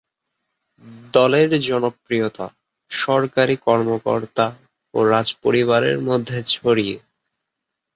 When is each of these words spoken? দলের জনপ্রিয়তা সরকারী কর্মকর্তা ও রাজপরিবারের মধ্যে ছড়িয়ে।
দলের 1.13 1.49
জনপ্রিয়তা 1.67 2.47
সরকারী 2.89 3.55
কর্মকর্তা 3.65 4.45
ও 4.93 4.99
রাজপরিবারের 5.11 5.97
মধ্যে 6.07 6.37
ছড়িয়ে। 6.53 6.97